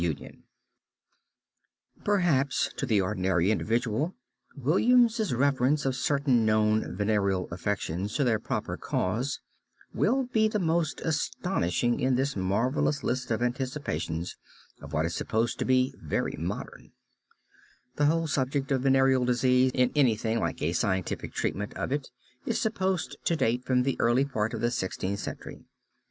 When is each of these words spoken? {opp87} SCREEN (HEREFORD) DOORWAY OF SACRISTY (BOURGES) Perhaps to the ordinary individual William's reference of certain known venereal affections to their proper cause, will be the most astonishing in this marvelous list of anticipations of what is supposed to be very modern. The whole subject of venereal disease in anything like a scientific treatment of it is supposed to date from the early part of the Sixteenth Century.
{opp87} 0.01 0.15
SCREEN 0.15 0.43
(HEREFORD) 2.01 2.01
DOORWAY 2.01 2.01
OF 2.01 2.01
SACRISTY 2.01 2.01
(BOURGES) 2.01 2.05
Perhaps 2.63 2.73
to 2.77 2.85
the 2.87 3.01
ordinary 3.01 3.51
individual 3.51 4.15
William's 4.57 5.33
reference 5.35 5.85
of 5.85 5.95
certain 5.95 6.43
known 6.43 6.95
venereal 6.97 7.47
affections 7.51 8.15
to 8.15 8.23
their 8.23 8.39
proper 8.39 8.77
cause, 8.77 9.41
will 9.93 10.23
be 10.23 10.47
the 10.47 10.57
most 10.57 11.01
astonishing 11.01 11.99
in 11.99 12.15
this 12.15 12.35
marvelous 12.35 13.03
list 13.03 13.29
of 13.29 13.43
anticipations 13.43 14.35
of 14.81 14.91
what 14.91 15.05
is 15.05 15.13
supposed 15.15 15.59
to 15.59 15.65
be 15.65 15.93
very 16.01 16.33
modern. 16.35 16.93
The 17.97 18.07
whole 18.07 18.25
subject 18.25 18.71
of 18.71 18.81
venereal 18.81 19.23
disease 19.25 19.69
in 19.75 19.91
anything 19.95 20.39
like 20.39 20.63
a 20.63 20.73
scientific 20.73 21.31
treatment 21.31 21.75
of 21.75 21.91
it 21.91 22.09
is 22.47 22.59
supposed 22.59 23.17
to 23.25 23.35
date 23.35 23.65
from 23.65 23.83
the 23.83 23.97
early 23.99 24.25
part 24.25 24.55
of 24.55 24.61
the 24.61 24.71
Sixteenth 24.71 25.19
Century. 25.19 25.61